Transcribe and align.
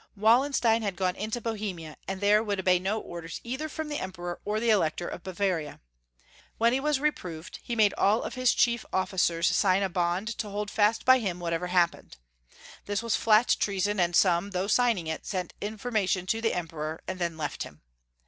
Wallenstein 0.17 0.81
had 0.81 0.95
gone 0.95 1.15
into 1.15 1.39
Bohemia, 1.39 1.95
and 2.07 2.19
there 2.21 2.41
would 2.43 2.59
obey 2.59 2.79
no 2.79 2.99
orders 2.99 3.39
either 3.43 3.69
from 3.69 3.87
the 3.87 3.99
Emperor 3.99 4.39
or 4.43 4.59
the 4.59 4.71
Elector 4.71 5.07
of 5.07 5.21
Bavaria. 5.21 5.79
When 6.57 6.73
he 6.73 6.79
was 6.79 6.99
reproved, 6.99 7.59
he 7.61 7.75
made 7.75 7.93
all 7.99 8.27
his 8.27 8.51
chief 8.55 8.83
officers 8.91 9.55
sign 9.55 9.83
a 9.83 9.89
bond 9.89 10.29
to 10.39 10.49
hold 10.49 10.71
fast 10.71 11.05
by 11.05 11.19
him 11.19 11.39
whatever 11.39 11.67
happened. 11.67 12.17
Tliis 12.87 13.03
was 13.03 13.15
flat 13.15 13.55
treason, 13.59 13.99
and 13.99 14.15
some, 14.15 14.49
though 14.49 14.65
signing 14.65 15.05
it, 15.05 15.27
sent 15.27 15.53
informa 15.61 16.09
tion 16.09 16.25
to 16.25 16.41
the 16.41 16.55
Emperor, 16.55 17.01
and 17.07 17.19
then 17.19 17.37
left 17.37 17.61
him. 17.61 17.83